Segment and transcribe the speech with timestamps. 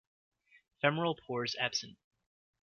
[0.81, 1.95] Femoral pores absent.